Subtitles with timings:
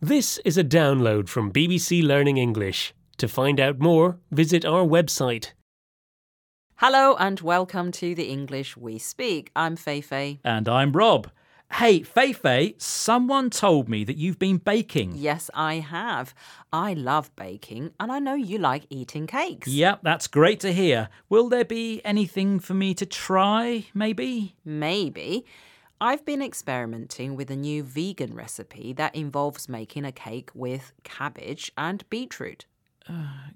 [0.00, 2.92] This is a download from BBC Learning English.
[3.16, 5.52] To find out more, visit our website.
[6.76, 9.50] Hello and welcome to the English We Speak.
[9.56, 10.40] I'm Feifei.
[10.44, 11.30] And I'm Rob.
[11.72, 15.14] Hey, Feifei, someone told me that you've been baking.
[15.16, 16.34] Yes, I have.
[16.74, 19.66] I love baking and I know you like eating cakes.
[19.66, 21.08] Yep, that's great to hear.
[21.30, 24.56] Will there be anything for me to try, maybe?
[24.62, 25.46] Maybe.
[26.00, 31.72] I've been experimenting with a new vegan recipe that involves making a cake with cabbage
[31.78, 32.66] and beetroot.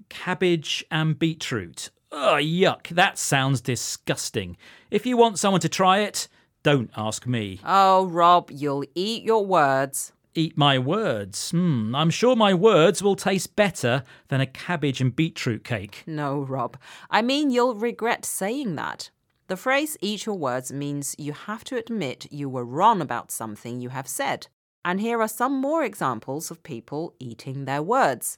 [0.09, 1.91] Cabbage and beetroot.
[2.11, 4.57] Ugh, yuck, that sounds disgusting.
[4.89, 6.27] If you want someone to try it,
[6.63, 7.59] don't ask me.
[7.63, 10.11] Oh, Rob, you'll eat your words.
[10.33, 11.51] Eat my words.
[11.51, 16.03] Hmm, I'm sure my words will taste better than a cabbage and beetroot cake.
[16.07, 16.75] No, Rob.
[17.09, 19.11] I mean, you'll regret saying that.
[19.51, 23.81] The phrase eat your words means you have to admit you were wrong about something
[23.81, 24.47] you have said.
[24.85, 28.37] And here are some more examples of people eating their words.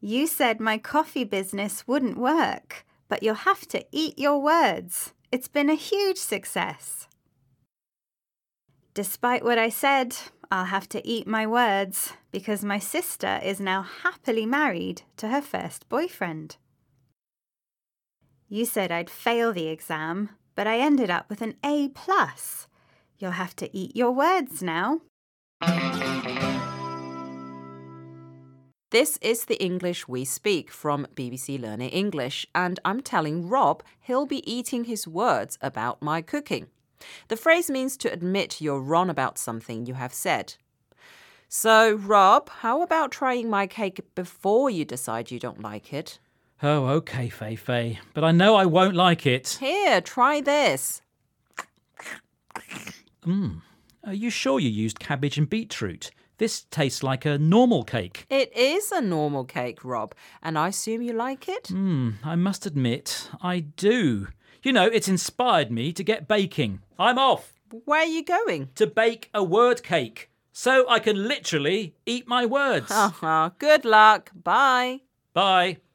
[0.00, 5.12] You said my coffee business wouldn't work, but you'll have to eat your words.
[5.32, 7.08] It's been a huge success.
[8.94, 10.16] Despite what I said,
[10.52, 15.42] I'll have to eat my words because my sister is now happily married to her
[15.42, 16.56] first boyfriend.
[18.52, 22.66] You said I'd fail the exam, but I ended up with an A plus.
[23.16, 25.02] You'll have to eat your words now.
[28.90, 34.26] This is the English we speak from BBC Learning English, and I'm telling Rob he'll
[34.26, 36.66] be eating his words about my cooking.
[37.28, 40.54] The phrase means to admit you're wrong about something you have said.
[41.48, 46.18] So, Rob, how about trying my cake before you decide you don't like it?
[46.62, 49.56] Oh, okay, Feifei, but I know I won't like it.
[49.60, 51.00] Here, try this.
[53.24, 53.62] Mmm.
[54.04, 56.10] Are you sure you used cabbage and beetroot?
[56.38, 58.24] This tastes like a normal cake.
[58.30, 61.68] It is a normal cake, Rob, and I assume you like it?
[61.68, 64.28] Hmm, I must admit, I do.
[64.62, 66.80] You know, it's inspired me to get baking.
[66.98, 67.52] I'm off
[67.84, 68.70] Where are you going?
[68.76, 72.90] to bake a word cake so I can literally eat my words.
[73.58, 74.30] Good luck.
[74.34, 75.00] Bye.
[75.34, 75.78] Bye.